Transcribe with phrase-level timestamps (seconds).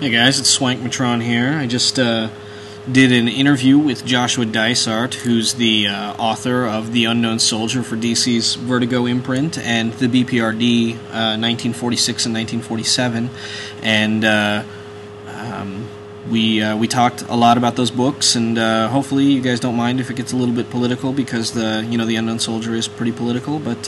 [0.00, 1.52] Hey guys, it's Swank Matron here.
[1.52, 2.28] I just uh,
[2.90, 7.94] did an interview with Joshua Dysart, who's the uh, author of The Unknown Soldier for
[7.94, 13.30] DC's Vertigo imprint and the BPRD uh, 1946 and 1947.
[13.84, 14.64] And uh,
[15.28, 15.88] um,
[16.28, 19.76] we, uh, we talked a lot about those books, and uh, hopefully you guys don't
[19.76, 22.74] mind if it gets a little bit political because the, you know, the Unknown Soldier
[22.74, 23.60] is pretty political.
[23.60, 23.86] But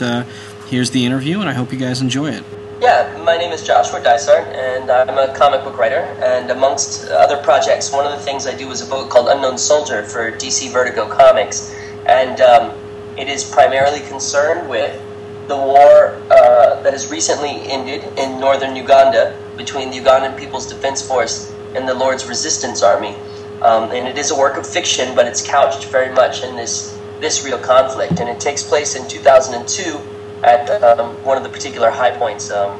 [0.67, 2.45] here's the interview, and I hope you guys enjoy it.
[2.79, 6.01] Yeah, my name is Joshua Dysart, and I'm a comic book writer.
[6.21, 9.57] And amongst other projects, one of the things I do is a book called Unknown
[9.57, 11.73] Soldier for DC Vertigo Comics.
[12.05, 12.77] And um,
[13.17, 15.01] it is primarily concerned with
[15.47, 21.01] the war uh, that has recently ended in northern Uganda between the Ugandan People's Defense
[21.01, 23.15] Force and the Lord's Resistance Army.
[23.63, 26.95] Um, and it is a work of fiction, but it's couched very much in this,
[27.21, 28.19] this real conflict.
[28.19, 29.99] And it takes place in 2002
[30.43, 32.79] at um, one of the particular high points um,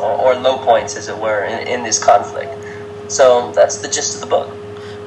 [0.00, 2.52] or, or, low points, as it were, in, in, this conflict.
[3.08, 4.48] So that's the gist of the book.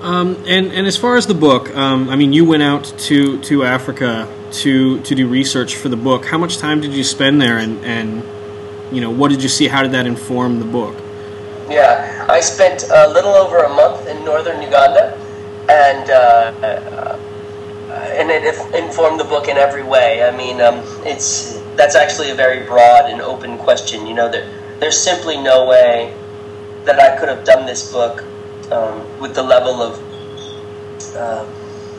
[0.01, 3.39] Um, and and as far as the book, um, I mean, you went out to,
[3.41, 6.25] to Africa to to do research for the book.
[6.25, 8.23] How much time did you spend there, and and
[8.91, 9.67] you know what did you see?
[9.67, 10.95] How did that inform the book?
[11.69, 15.17] Yeah, I spent a little over a month in northern Uganda,
[15.69, 16.09] and.
[16.09, 16.17] Uh,
[16.65, 17.17] uh,
[17.91, 20.23] and it informed the book in every way.
[20.23, 24.05] I mean, um, it's that's actually a very broad and open question.
[24.05, 24.47] You know, that
[24.79, 26.13] there's simply no way
[26.85, 28.23] that I could have done this book
[28.71, 29.99] um, with the level of
[31.15, 31.45] uh,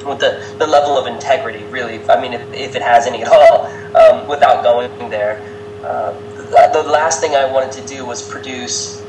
[0.06, 1.64] with the, the level of integrity.
[1.64, 5.47] Really, I mean, if, if it has any at all, um, without going there.
[5.83, 9.03] Uh, the, the last thing I wanted to do was produce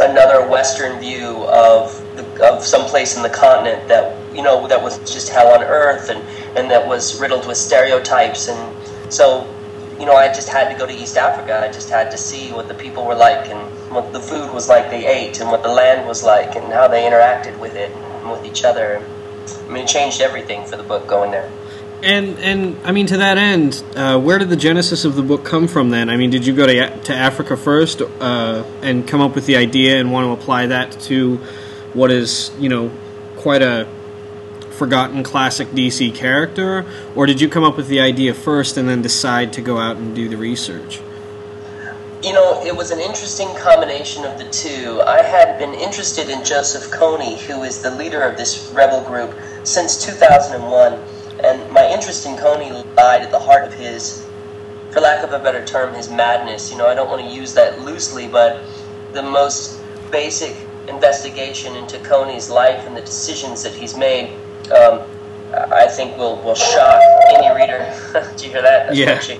[0.00, 4.82] another Western view of the, of some place in the continent that you know that
[4.82, 6.20] was just hell on earth and
[6.56, 8.76] and that was riddled with stereotypes and
[9.12, 9.46] so
[9.98, 11.58] you know, I just had to go to East Africa.
[11.62, 14.68] I just had to see what the people were like and what the food was
[14.68, 17.90] like they ate and what the land was like and how they interacted with it
[17.90, 19.02] and with each other.
[19.48, 21.50] I mean, it changed everything for the book going there.
[22.02, 25.44] And and I mean, to that end, uh, where did the genesis of the book
[25.44, 25.90] come from?
[25.90, 29.46] Then, I mean, did you go to to Africa first uh, and come up with
[29.46, 31.36] the idea and want to apply that to
[31.94, 32.90] what is you know
[33.36, 33.88] quite a
[34.76, 39.02] forgotten classic DC character, or did you come up with the idea first and then
[39.02, 41.00] decide to go out and do the research?
[42.22, 45.00] You know, it was an interesting combination of the two.
[45.06, 49.34] I had been interested in Joseph Kony, who is the leader of this rebel group,
[49.64, 50.94] since 2001,
[51.44, 54.26] and my interest in Kony lied at the heart of his,
[54.90, 56.70] for lack of a better term, his madness.
[56.70, 58.60] You know, I don't want to use that loosely, but
[59.12, 60.56] the most basic
[60.88, 64.30] investigation into Kony's life and the decisions that he's made
[64.72, 65.02] um,
[65.72, 67.00] I think will will shock
[67.34, 67.78] any reader.
[68.36, 68.94] Did you hear that?
[68.94, 69.38] That's yeah.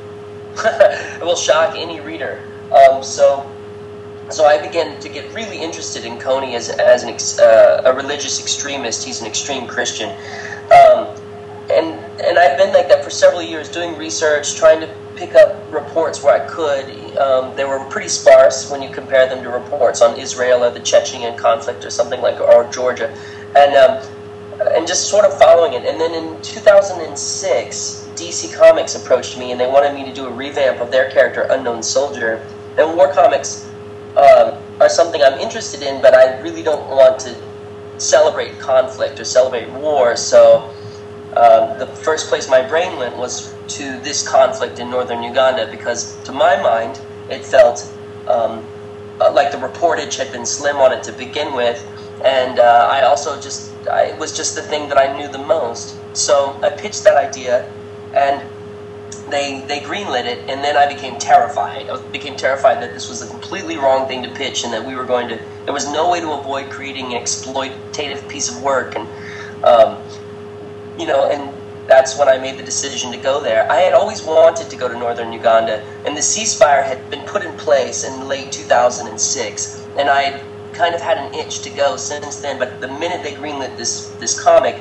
[1.21, 2.41] it will shock any reader.
[2.73, 3.51] Um, so,
[4.31, 7.93] so I began to get really interested in Kony as as an ex, uh, a
[7.93, 9.05] religious extremist.
[9.05, 11.15] He's an extreme Christian, um,
[11.71, 15.63] and and I've been like that for several years, doing research, trying to pick up
[15.71, 17.17] reports where I could.
[17.19, 20.81] Um, they were pretty sparse when you compare them to reports on Israel or the
[20.81, 23.15] Chechen conflict or something like or Georgia,
[23.55, 24.16] and um,
[24.75, 25.85] and just sort of following it.
[25.85, 30.31] And then in 2006, DC Comics approached me and they wanted me to do a
[30.31, 32.47] revamp of their character, Unknown Soldier.
[32.79, 33.69] And war comics
[34.17, 37.37] um, are something I'm interested in, but I really don't want to
[37.99, 40.17] celebrate conflict or celebrate war.
[40.17, 40.71] So
[41.37, 46.17] um, the first place my brain went was to this conflict in northern Uganda because,
[46.25, 47.91] to my mind, it felt
[48.27, 48.65] um,
[49.21, 51.85] uh, like the reportage had been slim on it to begin with.
[52.25, 55.95] And uh, I also just it was just the thing that I knew the most.
[56.17, 57.71] So I pitched that idea,
[58.17, 58.43] and
[59.31, 61.89] they they greenlit it, and then I became terrified.
[61.89, 64.95] I became terrified that this was a completely wrong thing to pitch, and that we
[64.95, 65.41] were going to.
[65.65, 69.09] There was no way to avoid creating an exploitative piece of work, and
[69.65, 69.99] um,
[70.99, 71.53] you know, and
[71.87, 73.71] that's when I made the decision to go there.
[73.71, 77.45] I had always wanted to go to northern Uganda, and the ceasefire had been put
[77.45, 80.43] in place in late 2006, and I
[80.77, 84.09] kind of had an itch to go since then, but the minute they greenlit this
[84.21, 84.77] this comic,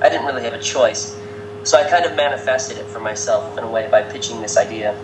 [0.00, 1.16] I didn't really have a choice.
[1.62, 4.98] So I kind of manifested it for myself in a way by pitching this idea.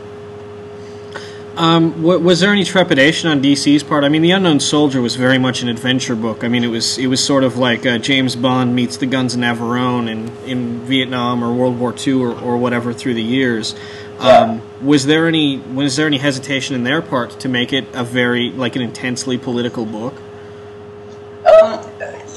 [1.57, 4.05] Um, was there any trepidation on DC's part?
[4.05, 6.45] I mean, The Unknown Soldier was very much an adventure book.
[6.45, 9.33] I mean, it was it was sort of like uh, James Bond meets the Guns
[9.35, 13.75] of Navarone in, in Vietnam or World War II or, or whatever through the years.
[14.19, 18.05] Um, was there any was there any hesitation in their part to make it a
[18.05, 20.15] very like an intensely political book?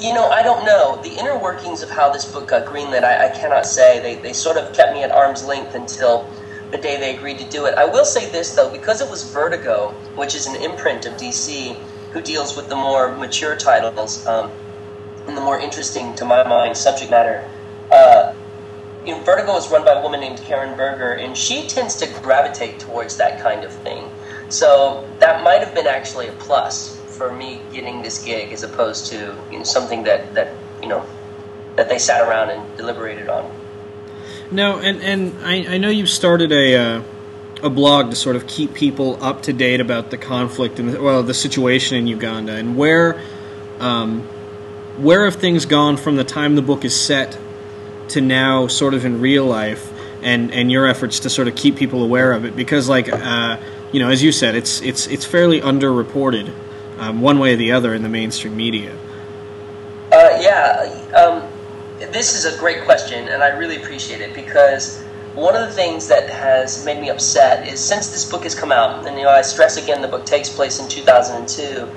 [0.10, 1.00] You know, I don't know.
[1.04, 4.00] The inner workings of how this book got greenlit, I, I cannot say.
[4.00, 6.28] They, they sort of kept me at arm's length until
[6.72, 7.76] the day they agreed to do it.
[7.76, 11.76] I will say this, though, because it was Vertigo, which is an imprint of DC,
[12.12, 14.50] who deals with the more mature titles um,
[15.28, 17.48] and the more interesting, to my mind, subject matter.
[17.92, 18.34] Uh,
[19.06, 23.18] Vertigo is run by a woman named Karen Berger, and she tends to gravitate towards
[23.18, 24.10] that kind of thing.
[24.50, 29.08] So that might have been actually a plus for me getting this gig, as opposed
[29.08, 31.06] to you know, something that, that you know
[31.76, 33.52] that they sat around and deliberated on.
[34.50, 37.04] No, and and I, I know you've started a uh,
[37.62, 41.22] a blog to sort of keep people up to date about the conflict and well
[41.22, 42.54] the situation in Uganda.
[42.54, 43.22] And where
[43.80, 44.22] um,
[44.98, 47.38] where have things gone from the time the book is set
[48.10, 49.92] to now, sort of in real life,
[50.24, 52.56] and and your efforts to sort of keep people aware of it?
[52.56, 53.58] Because like uh,
[53.92, 56.54] you know as you said it's it's it's fairly underreported
[57.00, 58.96] um, one way or the other in the mainstream media.
[60.12, 61.12] Uh, yeah.
[61.16, 61.50] Um
[62.00, 65.02] this is a great question, and I really appreciate it because
[65.36, 68.72] one of the things that has made me upset is since this book has come
[68.72, 71.90] out, and you know, I stress again, the book takes place in 2002.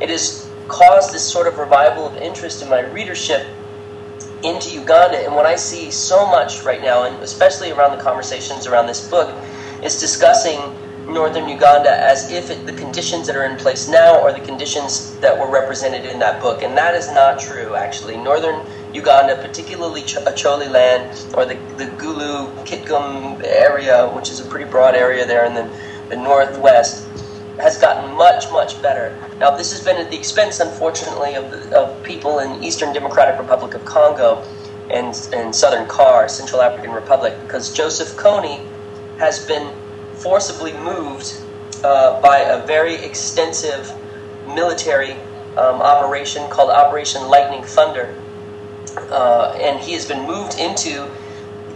[0.00, 3.46] It has caused this sort of revival of interest in my readership
[4.44, 8.66] into Uganda, and what I see so much right now, and especially around the conversations
[8.66, 9.34] around this book,
[9.82, 10.60] is discussing
[11.08, 15.16] northern Uganda as if it, the conditions that are in place now are the conditions
[15.18, 17.74] that were represented in that book, and that is not true.
[17.74, 24.40] Actually, northern Uganda, particularly Ch- Acholi land or the, the Gulu Kitgum area, which is
[24.40, 25.68] a pretty broad area there in the,
[26.10, 27.06] the northwest,
[27.58, 29.16] has gotten much, much better.
[29.38, 33.74] Now, this has been at the expense, unfortunately, of, of people in Eastern Democratic Republic
[33.74, 34.44] of Congo
[34.90, 38.64] and, and Southern CAR, Central African Republic, because Joseph Kony
[39.18, 39.74] has been
[40.18, 41.40] forcibly moved
[41.84, 43.92] uh, by a very extensive
[44.46, 45.12] military
[45.56, 48.14] um, operation called Operation Lightning Thunder
[49.10, 51.10] uh, and he has been moved into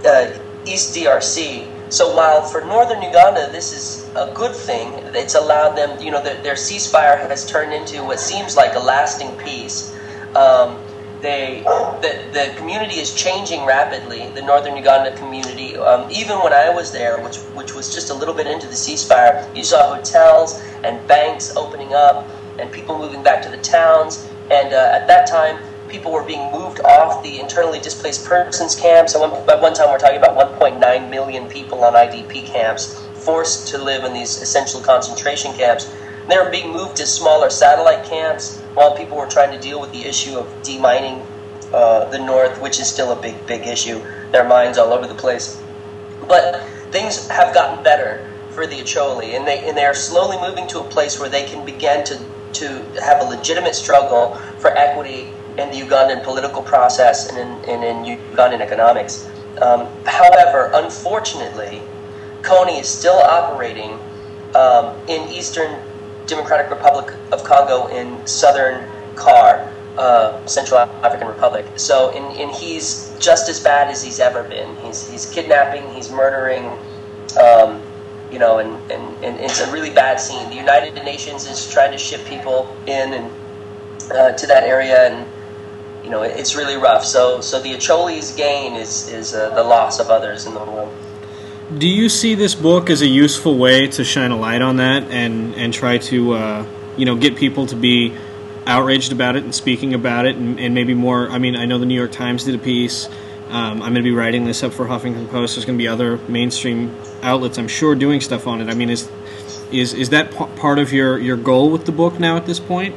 [0.05, 1.69] uh, East DRC.
[1.93, 6.23] So while for northern Uganda this is a good thing, it's allowed them, you know,
[6.23, 9.95] their, their ceasefire has turned into what seems like a lasting peace.
[10.35, 10.79] Um,
[11.23, 11.63] they,
[12.03, 15.77] the, the community is changing rapidly, the northern Uganda community.
[15.77, 18.75] Um, even when I was there, which, which was just a little bit into the
[18.75, 22.29] ceasefire, you saw hotels and banks opening up
[22.59, 24.29] and people moving back to the towns.
[24.51, 29.17] And uh, at that time, people were being moved off the internally displaced persons camps.
[29.17, 33.79] One, at one time, we're talking about 1.9 million people on IDP camps, forced to
[33.79, 35.95] live in these essential concentration camps.
[36.29, 39.93] They were being moved to smaller satellite camps while people were trying to deal with
[39.93, 41.25] the issue of demining
[41.73, 44.03] uh, the north, which is still a big, big issue.
[44.31, 45.61] There are mines all over the place.
[46.29, 50.69] But things have gotten better for the Acholi, and they and they are slowly moving
[50.69, 52.19] to a place where they can begin to
[52.53, 55.29] to have a legitimate struggle for equity
[55.59, 59.29] in the Ugandan political process and in, and in Ugandan economics.
[59.61, 61.83] Um, however, unfortunately,
[62.43, 63.99] Kony is still operating
[64.55, 65.81] um, in Eastern
[66.27, 71.67] Democratic Republic of Congo in southern CAR, uh, Central African Republic.
[71.77, 74.77] So, in, in he's just as bad as he's ever been.
[74.77, 76.71] He's, he's kidnapping, he's murdering,
[77.41, 77.83] um,
[78.31, 80.49] you know, and, and, and it's a really bad scene.
[80.49, 83.31] The United Nations is trying to ship people in and
[84.11, 85.27] uh, to that area, and
[86.05, 87.05] you know, it's really rough.
[87.05, 90.93] So, so the Acholi's gain is is uh, the loss of others in the world.
[91.79, 95.05] Do you see this book as a useful way to shine a light on that
[95.11, 96.67] and and try to uh,
[96.97, 98.15] you know get people to be
[98.67, 101.29] outraged about it and speaking about it and, and maybe more?
[101.29, 103.09] I mean, I know the New York Times did a piece.
[103.49, 105.57] Um, I'm going to be writing this up for Huffington Post.
[105.57, 108.69] There's going to be other mainstream outlets, I'm sure, doing stuff on it.
[108.69, 109.11] I mean, is
[109.71, 112.61] is is that p- part of your your goal with the book now at this
[112.61, 112.95] point?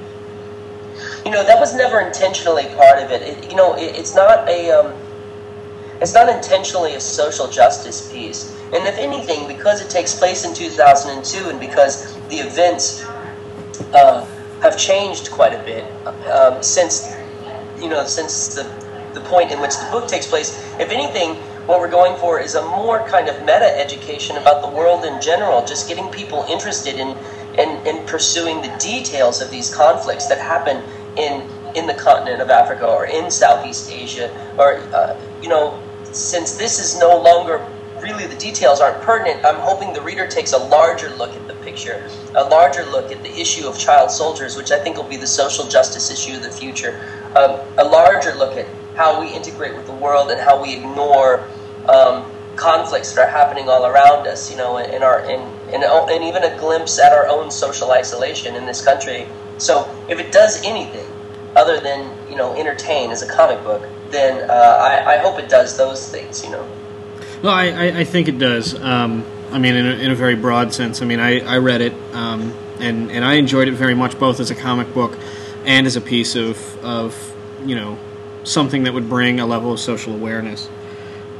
[1.25, 3.21] you know that was never intentionally part of it.
[3.23, 4.93] it you know, it, it's not a um,
[5.99, 8.54] it's not intentionally a social justice piece.
[8.73, 13.05] And if anything, because it takes place in 2002 and because the events
[13.93, 14.25] uh,
[14.61, 15.83] have changed quite a bit
[16.27, 17.13] um, since
[17.79, 18.63] you know since the
[19.13, 20.57] the point in which the book takes place.
[20.79, 21.35] If anything,
[21.67, 25.19] what we're going for is a more kind of meta education about the world in
[25.21, 27.17] general, just getting people interested in
[27.57, 30.83] in, in pursuing the details of these conflicts that happen
[31.17, 35.81] in in the continent of Africa or in Southeast Asia, or uh, you know,
[36.11, 37.65] since this is no longer
[38.05, 41.55] really the details aren't pertinent, I'm hoping the reader takes a larger look at the
[41.55, 45.17] picture, a larger look at the issue of child soldiers, which I think will be
[45.17, 47.01] the social justice issue of the future,
[47.35, 51.47] um, a larger look at how we integrate with the world and how we ignore
[51.89, 55.41] um, conflicts that are happening all around us, you know, in our in,
[55.73, 60.19] in, and even a glimpse at our own social isolation in this country so if
[60.19, 61.07] it does anything
[61.55, 65.49] other than you know entertain as a comic book, then uh, I, I, hope it
[65.49, 66.43] does those things.
[66.43, 66.67] You know.
[67.45, 68.73] Well, I, I think it does.
[68.73, 71.03] Um, I mean, in a, in a, very broad sense.
[71.03, 71.93] I mean, I, I read it.
[72.11, 75.15] Um, and and I enjoyed it very much, both as a comic book
[75.63, 77.99] and as a piece of of you know
[78.45, 80.67] something that would bring a level of social awareness.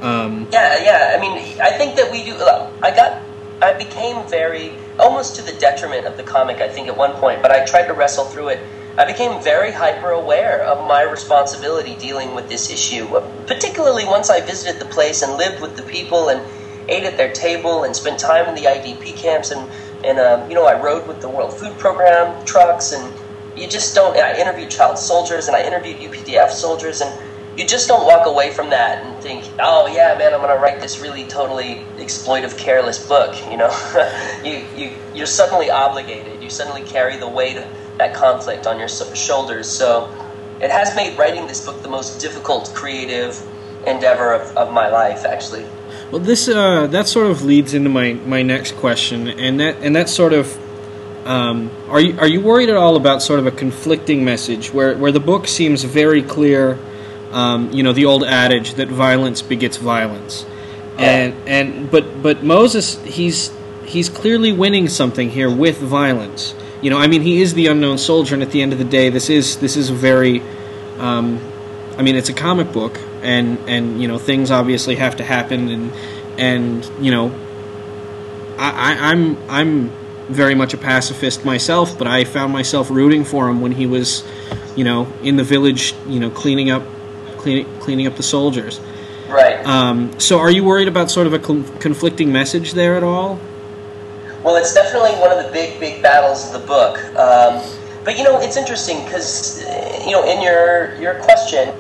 [0.02, 1.18] Um, yeah, yeah.
[1.18, 2.36] I mean, I think that we do.
[2.36, 3.24] I got,
[3.64, 6.58] I became very almost to the detriment of the comic.
[6.58, 8.60] I think at one point, but I tried to wrestle through it.
[8.98, 13.10] I became very hyper aware of my responsibility dealing with this issue,
[13.46, 16.42] particularly once I visited the place and lived with the people and
[16.88, 19.70] ate at their table and spent time in the IDP camps and
[20.06, 23.14] and um, you know I rode with the World Food Program trucks and
[23.56, 24.16] you just don't.
[24.18, 27.14] I interviewed child soldiers and I interviewed UPDF soldiers and
[27.58, 30.82] you just don't walk away from that and think, oh yeah, man, I'm gonna write
[30.82, 33.36] this really totally exploitive, careless book.
[33.50, 33.72] You know,
[34.44, 36.44] you you you're suddenly obligated.
[36.44, 37.66] You suddenly carry the weight of
[37.98, 39.70] that conflict on your shoulders.
[39.70, 40.10] So
[40.62, 43.42] it has made writing this book the most difficult creative
[43.88, 45.66] endeavor of, of my life, actually.
[46.12, 49.96] Well, this uh, that sort of leads into my, my next question, and that and
[49.96, 50.58] that sort of
[51.26, 54.96] um, are you are you worried at all about sort of a conflicting message where
[54.96, 56.78] where the book seems very clear?
[57.32, 60.46] Um, you know the old adage that violence begets violence,
[60.98, 63.52] and and but but Moses he's
[63.86, 66.54] he's clearly winning something here with violence.
[66.86, 68.86] You know, I mean, he is the unknown soldier, and at the end of the
[68.86, 70.44] day, this is this is a very,
[71.00, 71.42] um,
[71.98, 75.70] I mean, it's a comic book, and and you know things obviously have to happen,
[75.70, 75.92] and
[76.38, 77.34] and you know,
[78.60, 79.90] I, I I'm I'm
[80.30, 84.24] very much a pacifist myself, but I found myself rooting for him when he was,
[84.76, 86.84] you know, in the village, you know, cleaning up,
[87.38, 88.80] cleaning cleaning up the soldiers.
[89.28, 89.66] Right.
[89.66, 93.40] Um, so, are you worried about sort of a conflicting message there at all?
[94.46, 97.04] Well, it's definitely one of the big, big battles of the book.
[97.18, 97.66] Um,
[98.04, 99.60] but you know, it's interesting because
[100.06, 101.74] you know, in your your question,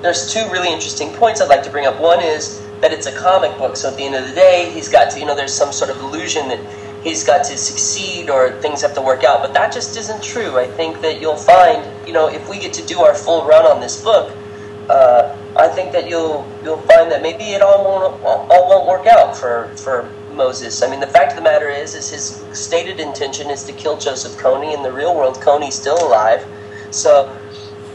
[0.00, 2.00] there's two really interesting points I'd like to bring up.
[2.00, 4.88] One is that it's a comic book, so at the end of the day, he's
[4.88, 6.60] got to, you know, there's some sort of illusion that
[7.02, 9.42] he's got to succeed or things have to work out.
[9.42, 10.56] But that just isn't true.
[10.56, 13.66] I think that you'll find, you know, if we get to do our full run
[13.66, 14.32] on this book,
[14.88, 19.08] uh, I think that you'll you'll find that maybe it all won't all won't work
[19.08, 20.82] out for for Moses.
[20.82, 23.96] I mean, the fact of the matter is, is his stated intention is to kill
[23.96, 24.74] Joseph Kony.
[24.74, 26.46] In the real world, Kony's still alive.
[26.90, 27.34] So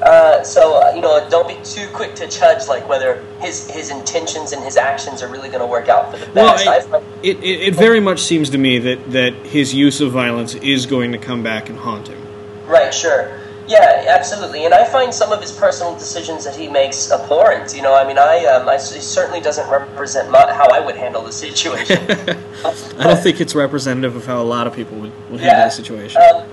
[0.01, 3.89] uh, so uh, you know, don't be too quick to judge like whether his his
[3.89, 6.89] intentions and his actions are really going to work out for the best.
[6.89, 10.55] Well, it, it, it, very much seems to me that that his use of violence
[10.55, 12.21] is going to come back and haunt him.
[12.65, 12.93] Right.
[12.93, 13.39] Sure.
[13.69, 14.65] Yeah, absolutely.
[14.65, 17.75] And I find some of his personal decisions that he makes abhorrent.
[17.75, 20.95] You know, I mean, I, um, I he certainly doesn't represent my, how I would
[20.95, 21.97] handle the situation.
[22.09, 25.67] I don't think it's representative of how a lot of people would, would yeah, handle
[25.67, 26.19] the situation.
[26.19, 26.47] Um,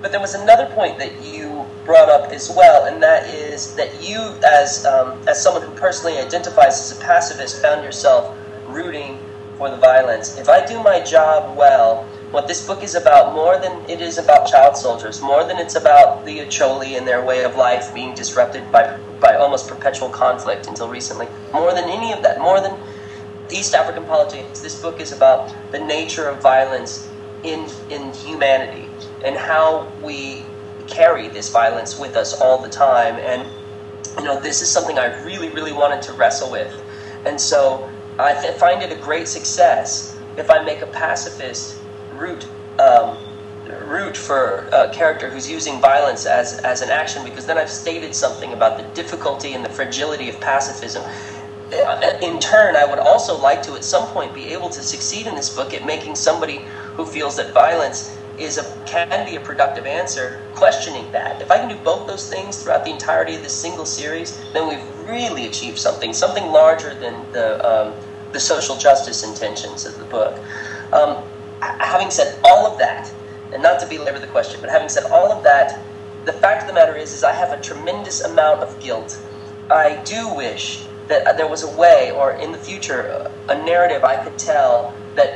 [0.00, 4.02] but there was another point that you brought up as well, and that is that
[4.02, 8.34] you, as um, as someone who personally identifies as a pacifist, found yourself
[8.66, 9.18] rooting
[9.58, 10.38] for the violence.
[10.38, 14.18] If I do my job well, what this book is about more than it is
[14.18, 18.14] about child soldiers, more than it's about the Acholi and their way of life being
[18.14, 22.76] disrupted by by almost perpetual conflict until recently, more than any of that, more than
[23.50, 27.08] East African politics, this book is about the nature of violence
[27.42, 28.88] in in humanity
[29.24, 30.44] and how we
[30.88, 33.16] carry this violence with us all the time.
[33.16, 33.48] And,
[34.18, 36.72] you know, this is something I really, really wanted to wrestle with.
[37.24, 41.78] And so I th- find it a great success if I make a pacifist
[42.18, 42.48] root.
[42.78, 43.18] Um,
[43.84, 48.14] root for a character who's using violence as, as an action because then I've stated
[48.14, 51.02] something about the difficulty and the fragility of pacifism.
[52.22, 55.34] In turn, I would also like to at some point be able to succeed in
[55.34, 59.86] this book at making somebody who feels that violence is a can be a productive
[59.86, 63.54] answer questioning that if i can do both those things throughout the entirety of this
[63.54, 67.94] single series then we've really achieved something something larger than the um,
[68.32, 70.38] the social justice intentions of the book
[70.92, 71.24] um,
[71.80, 73.08] having said all of that
[73.52, 75.70] and not to belabor the question but having said all of that
[76.26, 79.12] the fact of the matter is is i have a tremendous amount of guilt
[79.70, 83.10] i do wish that there was a way or in the future
[83.48, 85.30] a narrative i could tell that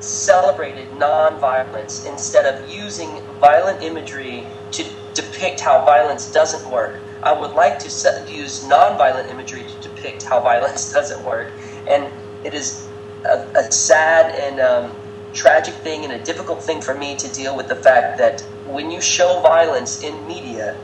[0.00, 4.84] celebrated nonviolence instead of using violent imagery to
[5.14, 7.04] depict how violence doesn't work.
[7.24, 7.90] I would like to
[8.28, 11.52] use nonviolent imagery to depict how violence doesn't work.
[11.90, 12.12] And
[12.44, 12.90] it is
[13.30, 14.99] a, a sad and um,
[15.32, 18.90] tragic thing and a difficult thing for me to deal with the fact that when
[18.90, 20.76] you show violence in media,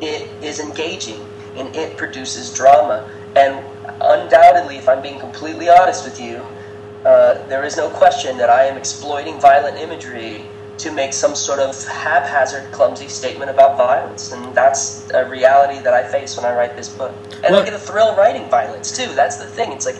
[0.00, 1.20] it is engaging
[1.56, 3.08] and it produces drama.
[3.36, 3.64] And
[4.00, 6.44] undoubtedly, if I'm being completely honest with you,
[7.04, 10.44] uh, there is no question that I am exploiting violent imagery
[10.78, 14.32] to make some sort of haphazard, clumsy statement about violence.
[14.32, 17.14] And that's a reality that I face when I write this book.
[17.44, 19.12] And well, I get a thrill writing violence, too.
[19.14, 19.72] That's the thing.
[19.72, 19.98] It's like,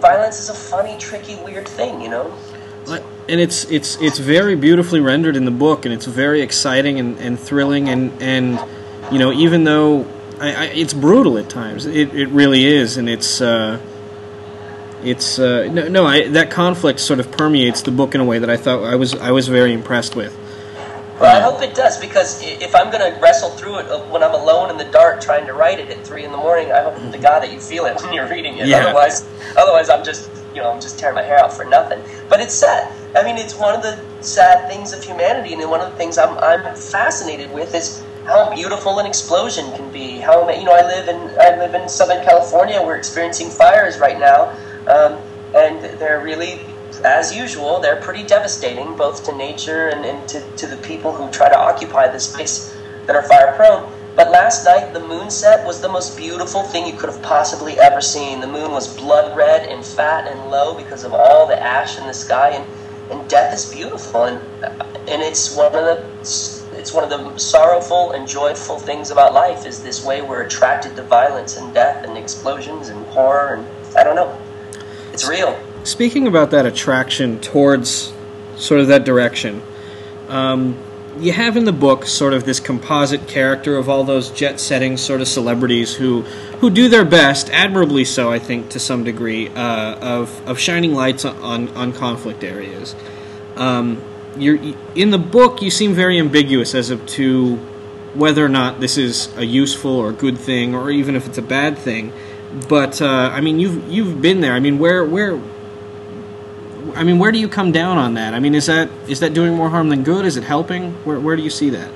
[0.00, 2.32] violence is a funny, tricky, weird thing, you know?
[2.90, 7.18] And it's it's it's very beautifully rendered in the book, and it's very exciting and,
[7.18, 8.60] and thrilling, and and
[9.12, 10.06] you know even though
[10.40, 13.80] I, I, it's brutal at times, it, it really is, and it's uh,
[15.02, 18.38] it's uh, no, no I, that conflict sort of permeates the book in a way
[18.38, 20.36] that I thought I was I was very impressed with.
[21.20, 24.22] Well, I hope it does because if I'm going to wrestle through it uh, when
[24.22, 26.80] I'm alone in the dark trying to write it at three in the morning, I
[26.80, 28.66] hope to God that you feel it when you're reading it.
[28.66, 28.86] Yeah.
[28.86, 32.02] Otherwise, otherwise I'm just you know I'm just tearing my hair out for nothing.
[32.28, 32.92] But it's sad.
[33.16, 36.18] I mean, it's one of the sad things of humanity, and one of the things
[36.18, 40.18] I'm I'm fascinated with is how beautiful an explosion can be.
[40.18, 42.80] How you know I live in I live in Southern California.
[42.82, 44.50] We're experiencing fires right now,
[44.86, 45.18] um,
[45.54, 46.60] and they're really
[47.04, 51.30] as usual, they're pretty devastating both to nature and, and to, to the people who
[51.30, 52.74] try to occupy the space
[53.06, 53.90] that are fire prone.
[54.20, 57.80] But last night, the moon set was the most beautiful thing you could have possibly
[57.80, 58.40] ever seen.
[58.40, 62.06] The moon was blood red and fat and low because of all the ash in
[62.06, 62.66] the sky, and,
[63.10, 64.24] and death is beautiful.
[64.24, 64.38] And,
[65.08, 66.04] and it's one of the
[66.76, 70.96] it's one of the sorrowful and joyful things about life is this way we're attracted
[70.96, 74.38] to violence and death and explosions and horror and I don't know.
[75.14, 75.58] It's real.
[75.84, 78.12] Speaking about that attraction towards
[78.56, 79.62] sort of that direction,
[80.28, 80.76] um,
[81.20, 84.96] you have in the book sort of this composite character of all those jet setting
[84.96, 86.22] sort of celebrities who
[86.60, 90.94] who do their best, admirably so, I think, to some degree, uh, of of shining
[90.94, 92.94] lights on on conflict areas.
[93.56, 94.02] Um,
[94.36, 94.58] you're
[94.94, 95.62] in the book.
[95.62, 97.56] You seem very ambiguous as to
[98.14, 101.42] whether or not this is a useful or good thing, or even if it's a
[101.42, 102.12] bad thing.
[102.68, 104.54] But uh, I mean, you've you've been there.
[104.54, 105.40] I mean, where where
[106.96, 108.34] I mean, where do you come down on that?
[108.34, 110.24] I mean, is that is that doing more harm than good?
[110.24, 110.92] Is it helping?
[111.04, 111.90] Where where do you see that?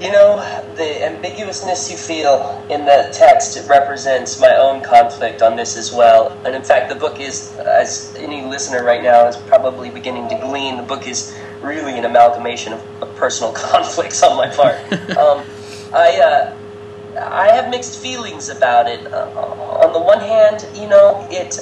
[0.00, 0.36] You know,
[0.76, 6.30] the ambiguousness you feel in the text represents my own conflict on this as well.
[6.46, 10.36] And in fact, the book is, as any listener right now is probably beginning to
[10.36, 14.76] glean, the book is really an amalgamation of, of personal conflicts on my part.
[15.16, 15.44] um,
[15.92, 16.20] I.
[16.20, 16.56] Uh,
[17.18, 19.04] I have mixed feelings about it.
[19.12, 19.28] Uh,
[19.84, 21.58] on the one hand, you know, it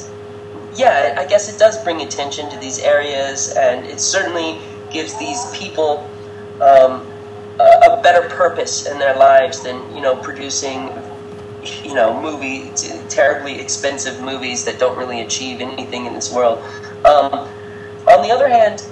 [0.79, 4.59] yeah, I guess it does bring attention to these areas, and it certainly
[4.93, 6.09] gives these people
[6.63, 7.05] um,
[7.59, 10.89] a, a, better purpose in their lives than you know producing
[11.85, 12.71] you know movie
[13.09, 16.59] terribly expensive movies that don't really achieve anything in this world.
[17.05, 17.49] Um,
[18.07, 18.85] on the other hand,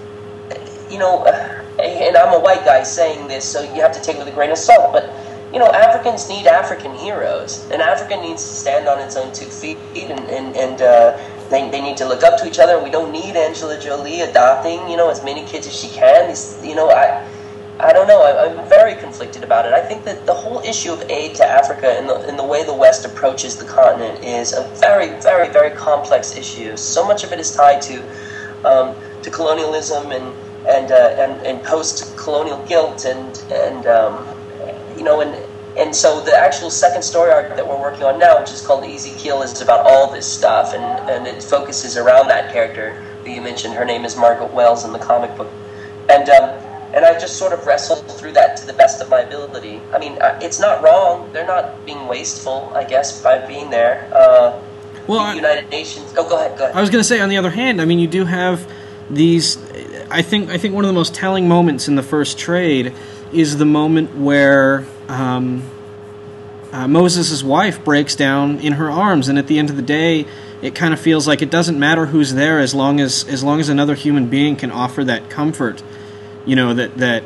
[0.90, 4.18] you know, and I'm a white guy saying this, so you have to take it
[4.18, 5.08] with a grain of salt, but
[5.52, 9.46] you know, Africans need African heroes, and Africa needs to stand on its own two
[9.46, 11.16] feet and and, and uh,
[11.50, 12.74] they, they need to look up to each other.
[12.74, 16.28] And we don't need Angela Jolie adopting, you know, as many kids as she can.
[16.28, 17.26] These, you know, I,
[17.78, 18.22] I don't know.
[18.22, 19.72] I, am very conflicted about it.
[19.72, 22.64] I think that the whole issue of aid to Africa and the, and the way
[22.64, 26.76] the West approaches the continent is a very, very, very complex issue.
[26.76, 28.02] So much of it is tied to
[28.64, 30.34] um, to colonialism and
[30.66, 34.26] and uh, and, and post-colonial guilt and and um,
[34.96, 35.34] you know and
[35.76, 38.84] and so the actual second story arc that we're working on now, which is called
[38.84, 43.30] Easy Kill, is about all this stuff, and, and it focuses around that character that
[43.30, 43.74] you mentioned.
[43.74, 45.52] Her name is Margaret Wells in the comic book,
[46.08, 46.50] and um,
[46.94, 49.82] and I just sort of wrestled through that to the best of my ability.
[49.92, 54.10] I mean, uh, it's not wrong; they're not being wasteful, I guess, by being there.
[54.14, 54.62] Uh,
[55.06, 56.14] well, the United Nations.
[56.16, 56.56] Oh, go ahead.
[56.56, 56.76] Go ahead.
[56.76, 58.66] I was going to say, on the other hand, I mean, you do have
[59.10, 59.58] these.
[60.10, 62.94] I think I think one of the most telling moments in the first trade
[63.32, 65.62] is the moment where um,
[66.72, 70.26] uh, Moses' wife breaks down in her arms, and at the end of the day,
[70.62, 73.60] it kind of feels like it doesn't matter who's there as long as as long
[73.60, 75.82] as another human being can offer that comfort.
[76.44, 77.24] You know that that.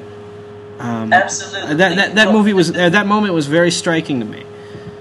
[0.79, 1.75] Um, Absolutely.
[1.75, 4.45] That that, that movie was uh, that moment was very striking to me.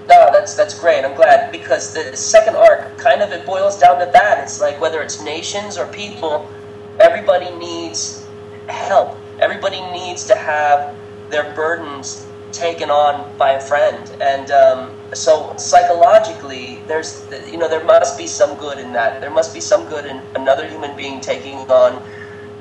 [0.08, 1.04] No, that's that's great.
[1.04, 4.42] I'm glad because the second arc kind of it boils down to that.
[4.42, 6.50] It's like whether it's nations or people,
[6.98, 8.26] everybody needs
[8.68, 9.16] help.
[9.38, 10.96] Everybody needs to have
[11.30, 17.84] their burdens taken on by a friend, and um, so psychologically, there's you know there
[17.84, 19.20] must be some good in that.
[19.20, 22.02] There must be some good in another human being taking on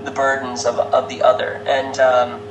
[0.04, 2.42] the burdens of of the other, and um,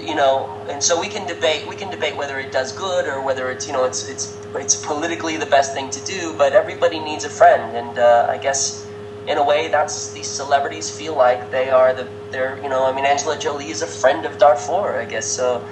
[0.00, 3.24] you know, and so we can debate we can debate whether it does good or
[3.24, 7.00] whether it's you know it's it's it's politically the best thing to do, but everybody
[7.00, 8.86] needs a friend, and uh, I guess
[9.26, 12.94] in a way, that's these celebrities feel like they are the they're you know I
[12.94, 15.28] mean Angela Jolie is a friend of Darfur I guess.
[15.34, 15.66] So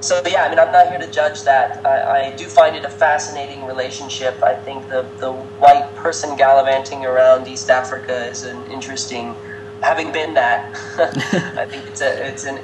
[0.00, 1.84] so yeah I mean I'm not here to judge that.
[1.84, 4.42] I, I do find it a fascinating relationship.
[4.42, 9.34] I think the the white person gallivanting around East Africa is an interesting
[9.80, 10.74] having been that
[11.56, 12.58] I think it's a it's an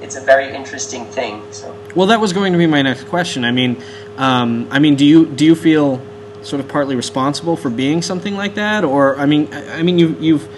[0.00, 1.76] it's a very interesting thing so.
[1.94, 3.44] Well that was going to be my next question.
[3.44, 3.82] I mean
[4.16, 6.00] um, I mean do you do you feel
[6.42, 8.84] sort of partly responsible for being something like that?
[8.84, 10.48] Or i mean i mean you, you've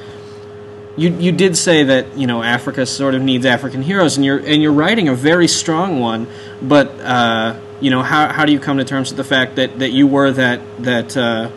[0.97, 4.39] you you did say that you know Africa sort of needs African heroes, and you're
[4.39, 6.27] and you're writing a very strong one.
[6.61, 9.79] But uh, you know, how how do you come to terms with the fact that,
[9.79, 11.51] that you were that that uh,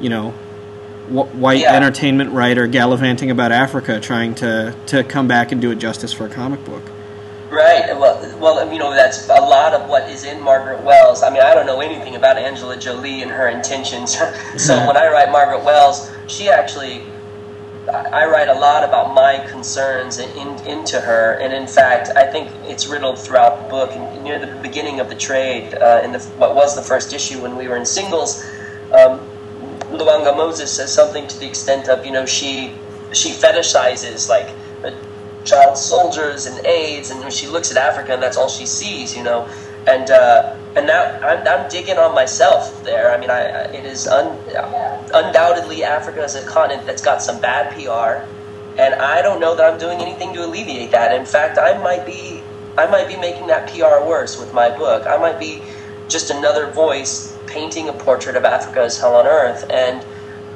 [0.00, 0.30] you know
[1.08, 1.74] wh- white Yeah.
[1.76, 6.26] entertainment writer gallivanting about Africa, trying to to come back and do it justice for
[6.26, 6.82] a comic book?
[7.50, 7.84] Right.
[7.98, 11.24] Well, well, you know, that's a lot of what is in Margaret Wells.
[11.24, 14.16] I mean, I don't know anything about Angela Jolie and her intentions.
[14.56, 17.02] so when I write Margaret Wells, she actually,
[17.88, 21.38] I write a lot about my concerns in, in, into her.
[21.40, 23.90] And in fact, I think it's riddled throughout the book.
[23.92, 27.40] And near the beginning of the trade, uh, in the what was the first issue
[27.40, 28.44] when we were in singles,
[28.92, 29.20] um,
[29.90, 32.74] Lwanga Moses says something to the extent of, you know, she
[33.12, 34.54] she fetishizes like
[35.44, 39.16] child soldiers and AIDS, and when she looks at Africa, and that's all she sees,
[39.16, 39.48] you know.
[39.86, 43.12] And uh, and now I'm, I'm digging on myself there.
[43.12, 44.38] I mean, I, it is un,
[45.12, 48.28] undoubtedly Africa is a continent that's got some bad PR,
[48.80, 51.18] and I don't know that I'm doing anything to alleviate that.
[51.18, 52.42] In fact, I might be
[52.78, 55.06] I might be making that PR worse with my book.
[55.06, 55.62] I might be
[56.08, 60.04] just another voice painting a portrait of Africa as hell on earth, and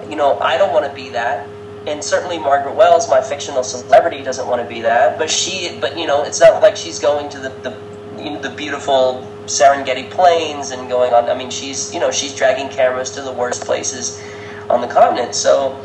[0.09, 1.51] you know I don't want to be that
[1.87, 5.19] and certainly Margaret Wells, my fictional celebrity, doesn't want to be that.
[5.19, 7.77] But she, but you know, it's not like she's going to the the,
[8.25, 11.29] you know, the beautiful Serengeti plains and going on.
[11.29, 14.23] I mean, she's you know she's dragging cameras to the worst places
[14.71, 15.35] on the continent.
[15.35, 15.79] So,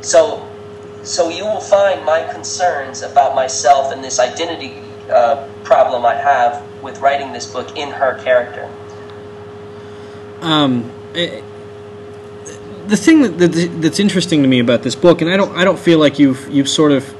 [0.00, 0.46] so,
[1.02, 6.62] so you will find my concerns about myself and this identity uh, problem I have
[6.82, 8.70] with writing this book in her character.
[10.40, 11.40] Um, eh,
[12.86, 15.64] the thing that, that that's interesting to me about this book, and I don't I
[15.64, 17.14] don't feel like you've you've sort of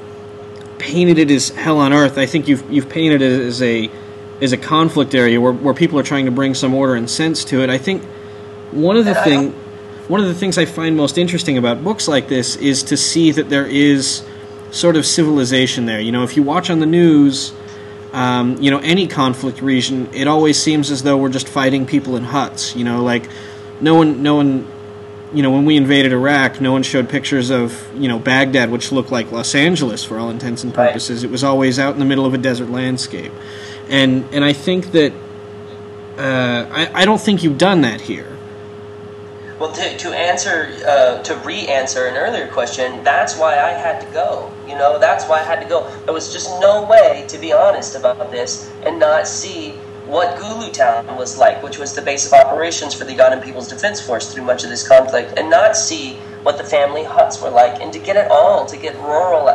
[0.78, 2.18] painted it as hell on earth.
[2.18, 3.90] I think you've you've painted it as a
[4.44, 7.44] as a conflict area where, where people are trying to bring some order and sense
[7.46, 7.70] to it.
[7.70, 8.02] I think
[8.70, 9.52] one of the thing
[10.09, 13.30] one of the things I find most interesting about books like this is to see
[13.33, 14.22] that there is
[14.70, 16.00] sort of civilization there.
[16.00, 17.54] You know, if you watch on the news,
[18.12, 22.16] um, you know, any conflict region, it always seems as though we're just fighting people
[22.16, 22.76] in huts.
[22.76, 23.28] You know, like
[23.80, 24.66] no one, no one,
[25.33, 28.92] you know, when we invaded Iraq, no one showed pictures of you know Baghdad, which
[28.92, 30.88] looked like Los Angeles for all intents and Right.
[30.88, 31.24] purposes.
[31.24, 33.33] It was always out in the middle of a desert landscape,
[33.88, 35.12] and and I think that
[36.18, 38.35] uh, I, I don't think you've done that here.
[39.59, 44.07] Well, to, to answer, uh, to re-answer an earlier question, that's why I had to
[44.12, 44.53] go.
[44.66, 45.88] You know, that's why I had to go.
[46.05, 49.70] There was just no way, to be honest about this, and not see
[50.07, 53.68] what Gulu Town was like, which was the base of operations for the Ugandan People's
[53.68, 57.51] Defense Force through much of this conflict, and not see what the family huts were
[57.51, 59.47] like, and to get it all, to get rural,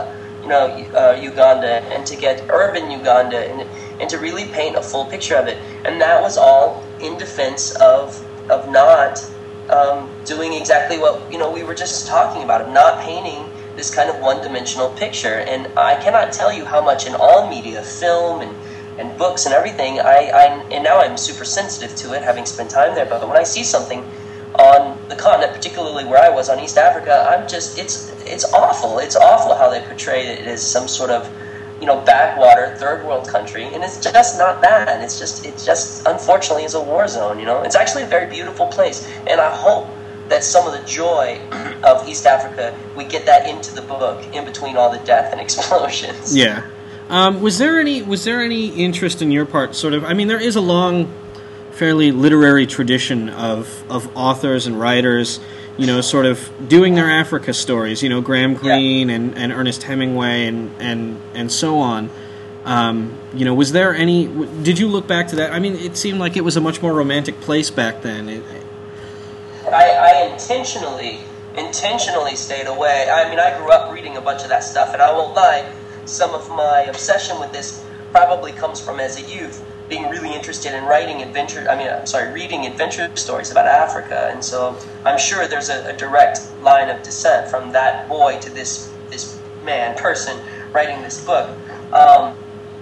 [0.42, 4.81] you know, uh, Uganda, and to get urban Uganda, and, and to really paint a
[4.81, 5.57] full picture of it.
[5.85, 9.23] And that was all in defense of of not
[9.69, 13.93] um, doing exactly what you know we were just talking about of not painting this
[13.93, 15.39] kind of one-dimensional picture.
[15.39, 18.55] And i cannot tell you how much in all media film and,
[18.97, 22.69] and books and everything I, I and now i'm super sensitive to it having spent
[22.69, 23.05] time there.
[23.05, 24.03] But when i see something
[24.55, 28.99] on the continent particularly where i was on east africa i'm just it's it's awful.
[28.99, 31.29] It's awful how they portray it as some sort of
[31.80, 36.06] you know backwater third world country and it's just not that it's just it just
[36.08, 39.50] unfortunately is a war zone you know it's actually a very beautiful place and i
[39.56, 39.88] hope
[40.28, 41.39] that some of the joy
[41.84, 45.42] of east africa we get that into the book in between all the death and
[45.46, 46.63] explosions Yeah.
[47.10, 49.74] Um, was there any was there any interest in your part?
[49.74, 50.04] Sort of.
[50.04, 51.12] I mean, there is a long,
[51.72, 55.39] fairly literary tradition of of authors and writers,
[55.80, 58.04] you know, sort of doing their Africa stories.
[58.04, 62.10] You know, Graham Greene and, and Ernest Hemingway and and and so on.
[62.65, 64.28] Um, you know, was there any?
[64.28, 65.54] w- Did you look back to that?
[65.54, 68.28] I mean, it seemed like it was a much more romantic place back then.
[68.28, 68.44] It,
[69.72, 71.22] I, I intentionally
[71.56, 73.10] intentionally stayed away.
[73.10, 75.72] I mean, I grew up reading a bunch of that stuff, and I won't lie,
[76.06, 80.73] some of my obsession with this probably comes from as a youth being really interested
[80.75, 81.67] in writing adventure.
[81.69, 85.89] I mean, I'm sorry, reading adventure stories about Africa, and so I'm sure there's a,
[85.89, 90.39] a direct line of descent from that boy to this this man person
[90.71, 91.49] writing this book.
[91.91, 92.38] Um,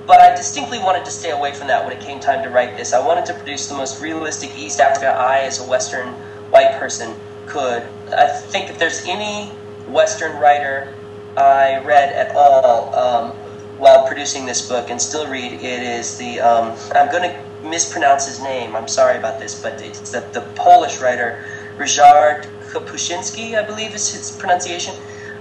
[0.05, 2.77] but I distinctly wanted to stay away from that when it came time to write
[2.77, 2.93] this.
[2.93, 6.09] I wanted to produce the most realistic East Africa I, as a Western
[6.49, 7.13] white person,
[7.45, 7.83] could.
[8.15, 9.47] I think if there's any
[9.87, 10.93] Western writer
[11.35, 13.35] I read at all um,
[13.77, 16.39] while producing this book and still read, it is the.
[16.39, 18.75] Um, I'm going to mispronounce his name.
[18.75, 21.43] I'm sorry about this, but it's the, the Polish writer
[21.77, 24.95] Ryszard Kapuscinski, I believe is his pronunciation.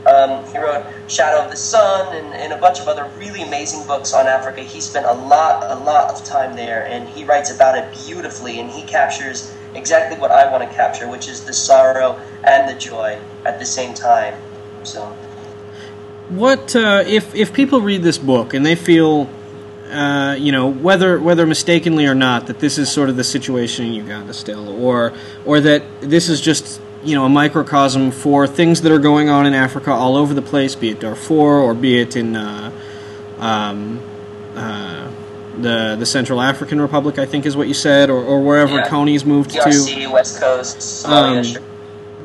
[0.06, 3.84] Um, he wrote Shadow of the Sun and, and a bunch of other really amazing
[3.86, 4.60] books on Africa.
[4.60, 8.60] He spent a lot, a lot of time there, and he writes about it beautifully,
[8.60, 12.78] and he captures exactly what I want to capture, which is the sorrow and the
[12.78, 14.40] joy at the same time.
[14.84, 15.16] So,
[16.28, 19.28] what uh, if if people read this book and they feel,
[19.90, 23.86] uh, you know, whether whether mistakenly or not, that this is sort of the situation
[23.86, 25.12] in Uganda still, or
[25.44, 29.46] or that this is just you know a microcosm for things that are going on
[29.46, 32.72] in Africa all over the place, be it Darfur or be it in uh,
[33.38, 34.00] um,
[34.54, 35.10] uh,
[35.58, 38.88] the the Central African Republic, I think is what you said, or, or wherever Yeah.
[38.88, 40.06] Kony's moved DRC, to.
[40.08, 41.38] West Coast, Somalia.
[41.38, 41.62] Um, sure.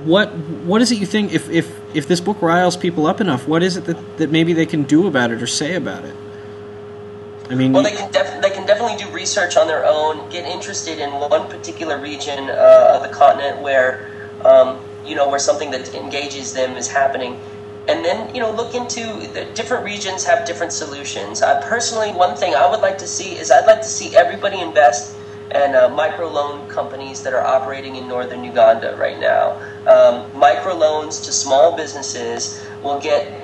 [0.06, 0.34] What
[0.66, 3.48] what is it you think if, if if this book riles people up enough?
[3.48, 6.16] What is it that, that maybe they can do about it or say about it?
[7.50, 10.30] I mean, Well, they can def- they can definitely do research on their own.
[10.30, 14.10] Get interested in one particular region uh, of the continent where
[14.46, 17.38] um, you know where something that engages them is happening,
[17.90, 21.42] and then you know look into the different regions have different solutions.
[21.42, 24.62] I personally, one thing I would like to see is I'd like to see everybody
[24.62, 25.18] invest
[25.54, 29.58] in uh, microloan companies that are operating in northern Uganda right now.
[29.82, 33.42] Um, microloans to small businesses will get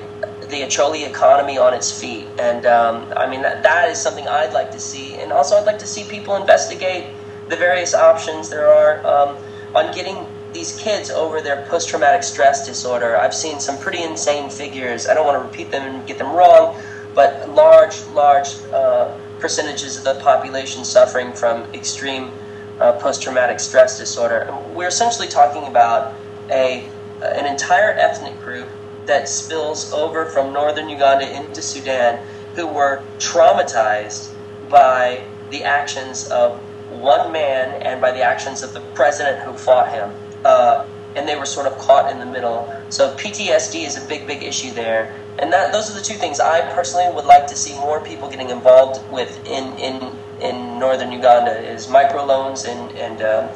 [0.49, 2.27] the Acholi economy on its feet.
[2.39, 5.15] And um, I mean, that, that is something I'd like to see.
[5.15, 7.07] And also, I'd like to see people investigate
[7.49, 9.37] the various options there are um,
[9.75, 13.17] on getting these kids over their post traumatic stress disorder.
[13.17, 15.07] I've seen some pretty insane figures.
[15.07, 16.81] I don't want to repeat them and get them wrong,
[17.13, 22.32] but large, large uh, percentages of the population suffering from extreme
[22.80, 24.54] uh, post traumatic stress disorder.
[24.73, 26.13] We're essentially talking about
[26.50, 26.88] a
[27.21, 28.69] an entire ethnic group
[29.08, 32.19] that spills over from northern Uganda into Sudan
[32.56, 34.30] who were traumatized
[34.69, 39.91] by the actions of one man and by the actions of the president who fought
[39.91, 40.12] him.
[40.45, 42.71] Uh, and they were sort of caught in the middle.
[42.89, 45.15] So PTSD is a big, big issue there.
[45.39, 48.30] And that those are the two things I personally would like to see more people
[48.30, 53.50] getting involved with in in, in northern Uganda is microloans and and um,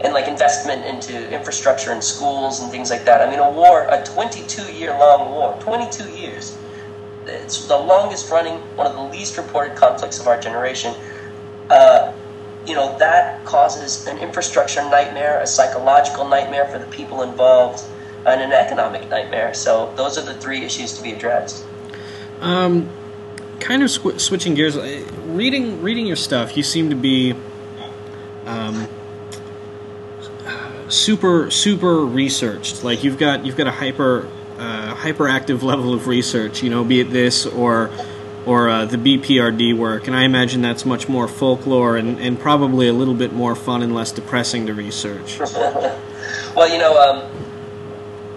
[0.00, 3.20] and like investment into infrastructure and schools and things like that.
[3.20, 6.56] I mean, a war, a 22 year long war, 22 years.
[7.26, 10.94] It's the longest running, one of the least reported conflicts of our generation.
[11.68, 12.12] Uh,
[12.66, 17.80] you know, that causes an infrastructure nightmare, a psychological nightmare for the people involved,
[18.26, 19.54] and an economic nightmare.
[19.54, 21.64] So, those are the three issues to be addressed.
[22.40, 22.88] Um,
[23.60, 27.34] kind of sw- switching gears, uh, reading reading your stuff, you seem to be
[28.46, 28.88] um,
[30.88, 32.84] super super researched.
[32.84, 34.28] Like you've got you've got a hyper
[34.58, 36.62] uh, hyperactive level of research.
[36.62, 37.90] You know, be it this or
[38.46, 42.88] or uh, the BPRD work, and I imagine that's much more folklore and, and probably
[42.88, 45.38] a little bit more fun and less depressing to research.
[45.40, 47.47] well, you know, um,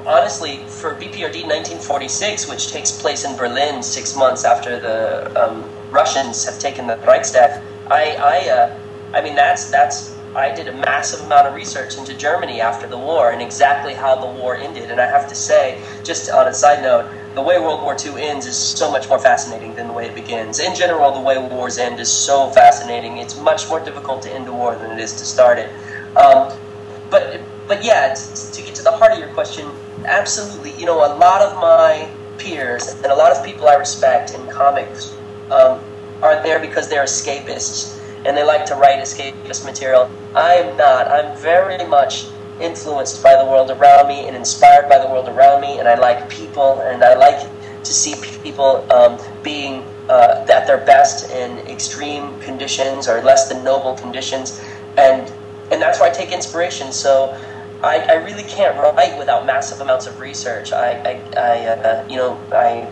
[0.06, 6.46] honestly, for BPRD 1946, which takes place in Berlin six months after the um, Russians
[6.46, 8.80] have taken the Reichstag, I, I, uh,
[9.14, 10.16] I mean, that's that's.
[10.34, 14.16] I did a massive amount of research into Germany after the war and exactly how
[14.16, 14.90] the war ended.
[14.90, 18.22] And I have to say, just on a side note, the way World War II
[18.22, 20.60] ends is so much more fascinating than the way it begins.
[20.60, 23.18] In general, the way wars end is so fascinating.
[23.18, 25.70] It's much more difficult to end a war than it is to start it.
[26.16, 26.58] Um,
[27.10, 29.70] but but yeah, to, to get to the heart of your question,
[30.06, 30.78] absolutely.
[30.78, 34.48] You know, a lot of my peers and a lot of people I respect in
[34.48, 35.16] comics
[35.52, 35.80] um,
[36.22, 40.10] are there because they're escapists and they like to write escapist material.
[40.36, 41.08] I am not.
[41.08, 42.26] I'm very much
[42.60, 45.96] influenced by the world around me and inspired by the world around me, and I
[45.96, 47.50] like people, and I like
[47.84, 53.64] to see people um, being uh, at their best in extreme conditions or less than
[53.64, 54.62] noble conditions,
[54.98, 55.32] and
[55.72, 56.92] and that's where I take inspiration.
[56.92, 57.40] So.
[57.84, 60.72] I, I really can't write without massive amounts of research.
[60.72, 62.88] I, I, I uh, you know, I,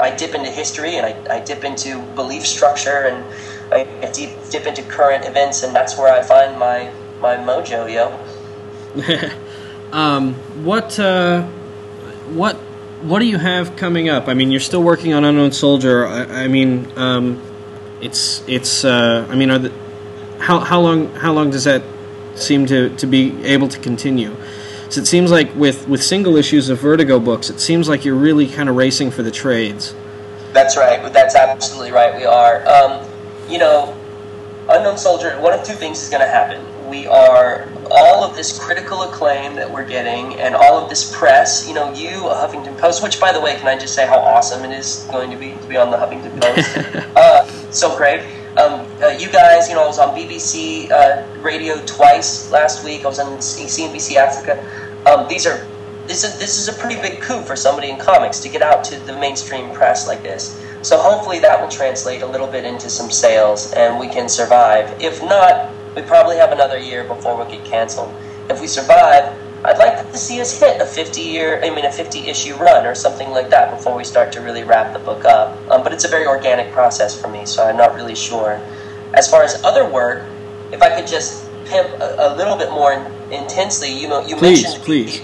[0.00, 3.24] I dip into history and I, I dip into belief structure and
[3.72, 8.18] I deep, dip into current events, and that's where I find my my mojo, yo.
[9.92, 11.42] um, what uh,
[12.34, 12.56] what
[13.02, 14.28] what do you have coming up?
[14.28, 16.06] I mean, you're still working on Unknown Soldier.
[16.06, 17.42] I, I mean, um,
[18.00, 18.84] it's it's.
[18.84, 19.72] Uh, I mean, are the,
[20.38, 21.82] how how long how long does that
[22.34, 24.36] seem to, to be able to continue?
[24.92, 28.14] So it seems like with with single issues of Vertigo books, it seems like you're
[28.14, 29.94] really kind of racing for the trades.
[30.52, 31.10] That's right.
[31.10, 32.14] That's absolutely right.
[32.14, 32.66] We are.
[32.68, 33.08] Um,
[33.48, 33.96] you know,
[34.68, 35.40] Unknown Soldier.
[35.40, 36.62] One of two things is going to happen.
[36.90, 41.66] We are all of this critical acclaim that we're getting, and all of this press.
[41.66, 43.02] You know, you Huffington Post.
[43.02, 45.52] Which, by the way, can I just say how awesome it is going to be
[45.52, 47.16] to be on the Huffington Post?
[47.16, 48.22] uh, so great.
[48.56, 53.04] Um, uh, you guys, you know, I was on BBC uh, radio twice last week.
[53.04, 54.60] I was on CNBC Africa.
[55.06, 55.66] Um, these are
[56.06, 58.84] this is this is a pretty big coup for somebody in comics to get out
[58.84, 60.60] to the mainstream press like this.
[60.82, 65.00] So hopefully that will translate a little bit into some sales and we can survive.
[65.00, 68.12] If not, we probably have another year before we get canceled.
[68.50, 69.32] If we survive,
[69.64, 72.84] I'd like to see us hit a 50 year, I mean, a 50 issue run
[72.84, 75.56] or something like that before we start to really wrap the book up.
[75.70, 78.60] Um, but it's a very organic process for me, so I'm not really sure.
[79.14, 80.24] As far as other work,
[80.72, 84.34] if I could just pimp a, a little bit more in, intensely, you know, you
[84.34, 84.84] please, mentioned.
[84.84, 85.22] Please,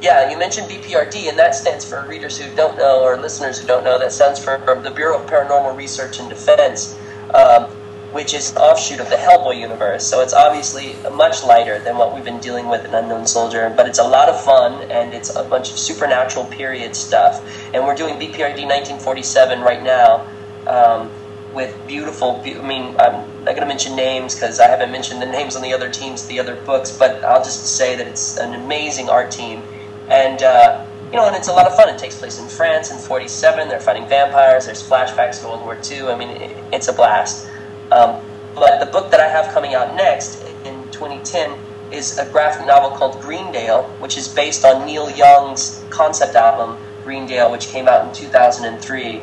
[0.00, 3.66] Yeah, you mentioned BPRD, and that stands for readers who don't know or listeners who
[3.66, 3.98] don't know.
[3.98, 6.96] That stands for the Bureau of Paranormal Research and Defense.
[7.34, 7.70] Um,
[8.12, 10.06] which is an offshoot of the Hellboy universe.
[10.06, 13.86] So it's obviously much lighter than what we've been dealing with in Unknown Soldier, but
[13.88, 17.44] it's a lot of fun and it's a bunch of supernatural period stuff.
[17.72, 20.26] And we're doing BPRD 1947 right now
[20.66, 21.10] um,
[21.54, 22.42] with beautiful.
[22.44, 25.62] I mean, I'm not going to mention names because I haven't mentioned the names on
[25.62, 29.30] the other teams, the other books, but I'll just say that it's an amazing art
[29.30, 29.62] team.
[30.08, 31.88] And uh, you know, and it's a lot of fun.
[31.88, 33.68] It takes place in France in 47.
[33.68, 34.66] They're fighting vampires.
[34.66, 36.08] There's flashbacks to World War II.
[36.08, 37.48] I mean, it, it's a blast.
[37.92, 38.20] Um,
[38.54, 41.58] but the book that I have coming out next in 2010
[41.92, 47.50] is a graphic novel called Greendale, which is based on Neil Young's concept album Greendale,
[47.50, 49.20] which came out in 2003,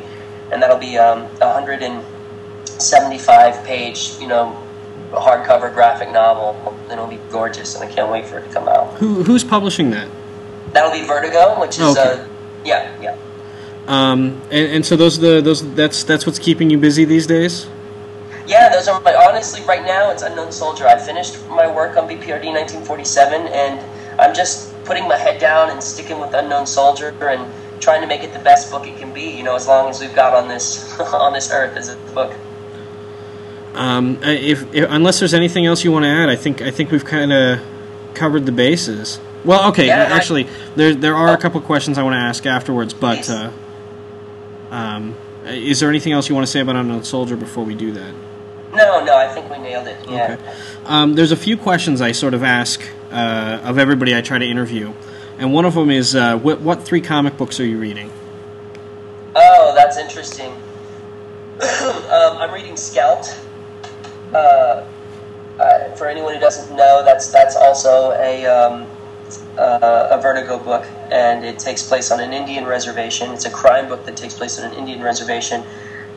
[0.52, 4.56] and that'll be um, a 175 page, you know,
[5.12, 8.68] hardcover graphic novel, and it'll be gorgeous, and I can't wait for it to come
[8.68, 8.94] out.
[8.94, 10.08] Who, who's publishing that?
[10.72, 12.20] That'll be Vertigo, which is Okay.
[12.20, 12.24] uh,
[12.64, 13.16] yeah, yeah.
[13.86, 17.26] Um, and, and so those are the those that's that's what's keeping you busy these
[17.26, 17.66] days.
[18.48, 19.14] Yeah, those are my.
[19.14, 20.86] Honestly, right now it's Unknown Soldier.
[20.88, 25.82] I finished my work on BPRD 1947, and I'm just putting my head down and
[25.82, 29.36] sticking with Unknown Soldier and trying to make it the best book it can be.
[29.36, 32.34] You know, as long as we've got on this on this earth as a book.
[33.74, 36.90] Um, if, if unless there's anything else you want to add, I think I think
[36.90, 37.60] we've kind of
[38.14, 39.20] covered the bases.
[39.44, 41.34] Well, okay, Yeah, I- actually, there there are Oh.
[41.34, 43.50] a couple questions I want to ask afterwards, but uh,
[44.70, 47.92] um, is there anything else you want to say about Unknown Soldier before we do
[47.92, 48.14] that?
[48.72, 49.96] No, no, I think we nailed it.
[50.08, 50.36] Yeah.
[50.38, 50.52] Okay.
[50.84, 54.46] Um, there's a few questions I sort of ask uh, of everybody I try to
[54.46, 54.92] interview,
[55.38, 58.10] and one of them is, uh, what, what three comic books are you reading?
[59.34, 60.52] Oh, that's interesting.
[61.60, 63.38] um, I'm reading Scalped.
[64.32, 64.84] Uh,
[65.58, 68.86] uh, for anyone who doesn't know, that's that's also a um,
[69.56, 73.32] uh, a Vertigo book, and it takes place on an Indian reservation.
[73.32, 75.64] It's a crime book that takes place on an Indian reservation,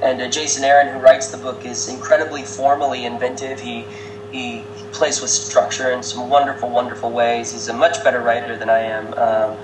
[0.01, 3.59] and uh, Jason Aaron, who writes the book, is incredibly formally inventive.
[3.59, 3.85] He
[4.31, 7.51] he plays with structure in some wonderful, wonderful ways.
[7.51, 9.07] He's a much better writer than I am.
[9.15, 9.57] Um,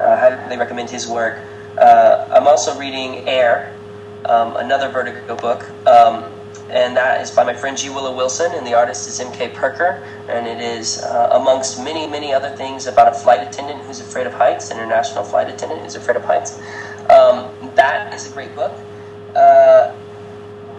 [0.00, 1.38] I highly recommend his work.
[1.78, 3.76] Uh, I'm also reading Air,
[4.24, 6.24] um, another Vertigo book, um,
[6.70, 7.90] and that is by my friend G.
[7.90, 9.50] Willow Wilson, and the artist is M.K.
[9.50, 14.00] Perker, and it is, uh, amongst many, many other things, about a flight attendant who's
[14.00, 16.58] afraid of heights, an international flight attendant who's afraid of heights.
[17.10, 18.72] Um, that is a great book.
[19.34, 19.94] Uh,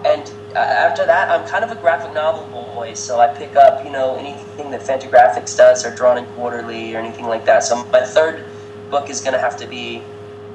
[0.06, 3.92] and after that, I'm kind of a graphic novel boy, so I pick up, you
[3.92, 7.64] know, anything that Fantagraphics does, or Drawn and Quarterly, or anything like that.
[7.64, 8.46] So my third
[8.90, 10.04] book is going to have to be,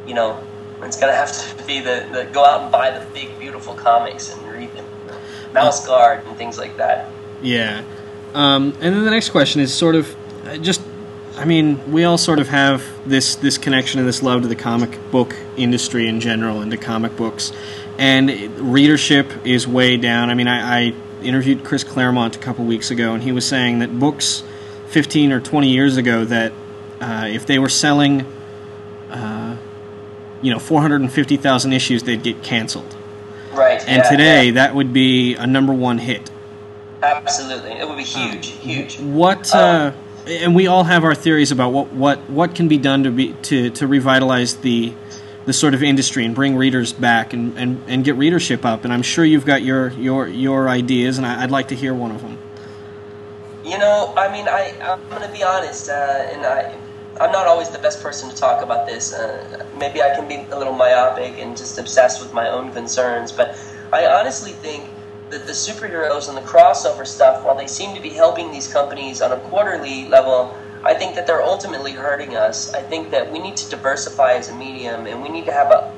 [0.07, 0.43] you know,
[0.83, 3.75] it's going to have to be the, the go out and buy the big, beautiful
[3.75, 4.87] comics and read them.
[5.53, 7.11] Mouse Guard and things like that.
[7.43, 7.83] Yeah.
[8.35, 10.15] Um, and then the next question is sort of
[10.47, 10.81] uh, just,
[11.37, 14.55] I mean, we all sort of have this this connection and this love to the
[14.55, 17.53] comic book industry in general and to comic books,
[18.01, 20.31] and readership is way down.
[20.31, 23.81] I mean, I, I interviewed Chris Claremont a couple weeks ago, and he was saying
[23.81, 24.43] that books
[24.89, 26.53] 15 or 20 years ago that
[27.03, 28.23] uh, if they were selling,
[29.11, 29.59] uh,
[30.41, 32.97] you know, 450,000 issues, they'd get canceled.
[33.53, 33.87] Right.
[33.87, 34.53] And yeah, today, yeah.
[34.53, 36.31] that would be a number one hit.
[37.03, 38.99] absolutely, it would be huge, huge.
[38.99, 39.93] What uh,
[40.27, 43.35] and we all have our theories about what, what, what can be done to be
[43.43, 44.95] to, to revitalize the
[45.51, 48.85] the sort of industry and bring readers back and, and, and get readership up.
[48.85, 51.93] And I'm sure you've got your your, your ideas, and I, I'd like to hear
[51.93, 52.39] one of them.
[53.65, 55.93] You know, I mean, I I'm gonna be honest, uh,
[56.33, 56.79] and I
[57.21, 59.13] I'm not always the best person to talk about this.
[59.13, 63.33] Uh, maybe I can be a little myopic and just obsessed with my own concerns,
[63.33, 63.59] but
[63.93, 64.89] I honestly think
[65.31, 69.21] that the superheroes and the crossover stuff, while they seem to be helping these companies
[69.21, 72.73] on a quarterly level, I think that they're ultimately hurting us.
[72.73, 75.71] I think that we need to diversify as a medium, and we need to have
[75.71, 75.95] a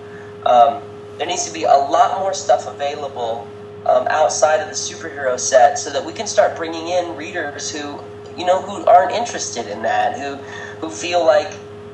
[0.49, 0.83] um,
[1.19, 3.47] there needs to be a lot more stuff available
[3.87, 8.01] um, outside of the superhero set so that we can start bringing in readers who
[8.37, 10.37] you know who aren't interested in that who
[10.81, 11.53] who feel like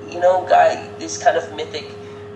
[0.08, 1.90] you know guy this kind of mythic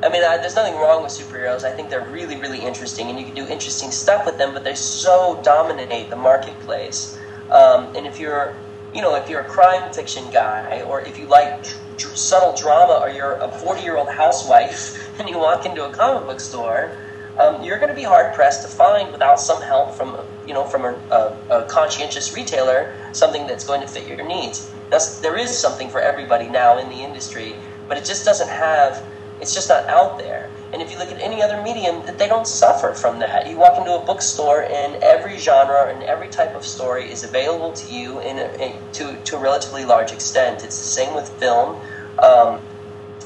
[0.04, 1.62] I mean, I, there's nothing wrong with superheroes.
[1.64, 4.52] I think they're really, really interesting, and you can do interesting stuff with them.
[4.52, 7.16] But they so dominate the marketplace.
[7.52, 8.56] Um, and if you're,
[8.94, 11.64] you know, if you're a crime fiction guy, or if you like
[11.98, 16.26] subtle drama, or you're a 40 year old housewife and you walk into a comic
[16.26, 16.96] book store,
[17.38, 20.16] um, you're going to be hard pressed to find without some help from
[20.46, 24.70] you know, from a, a, a conscientious retailer, something that's going to fit your needs.
[24.90, 27.56] That's, there is something for everybody now in the industry,
[27.88, 29.02] but it just doesn't have.
[29.40, 30.50] It's just not out there.
[30.72, 33.48] And if you look at any other medium, that they don't suffer from that.
[33.48, 37.72] You walk into a bookstore, and every genre and every type of story is available
[37.72, 40.64] to you in, a, in to to a relatively large extent.
[40.64, 41.76] It's the same with film.
[42.22, 42.60] Um,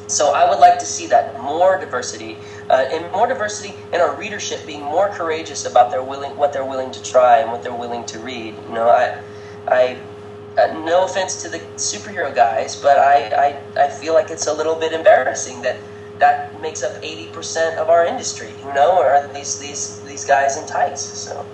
[0.09, 2.39] so I would like to see that more diversity,
[2.71, 6.65] uh, and more diversity in our readership being more courageous about their willing what they're
[6.65, 8.55] willing to try and what they're willing to read.
[8.69, 9.21] You know, I,
[9.69, 9.99] I,
[10.59, 14.53] uh, no offense to the superhero guys, but I, I, I feel like it's a
[14.53, 15.81] little bit embarrassing that
[16.19, 18.51] that makes up eighty percent of our industry.
[18.65, 21.03] You know, are these these these guys in tights?
[21.03, 21.45] So.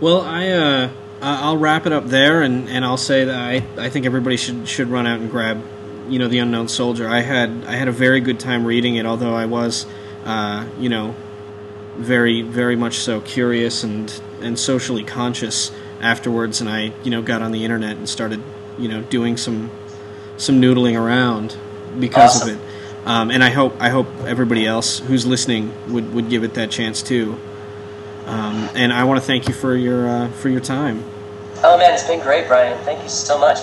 [0.00, 0.48] Well, I.
[0.48, 0.90] Uh...
[1.20, 4.68] I'll wrap it up there, and, and I'll say that I, I think everybody should
[4.68, 5.60] should run out and grab
[6.08, 9.06] you know the unknown soldier i had i had a very good time reading it
[9.06, 9.86] although i was
[10.24, 11.14] uh, you know
[11.96, 17.42] very very much so curious and and socially conscious afterwards and i you know got
[17.42, 18.42] on the internet and started
[18.78, 19.70] you know doing some
[20.36, 21.56] some noodling around
[21.98, 22.50] because awesome.
[22.50, 22.67] of it
[23.08, 26.70] um, and i hope i hope everybody else who's listening would would give it that
[26.70, 27.36] chance too.
[28.26, 31.02] Um, and i want to thank you for your uh, for your time.
[31.64, 32.78] Oh man it's been great brian.
[32.84, 33.58] Thank you so much